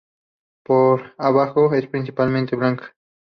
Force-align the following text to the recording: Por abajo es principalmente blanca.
Por 0.65 1.13
abajo 1.19 1.71
es 1.75 1.85
principalmente 1.85 2.55
blanca. 2.55 2.95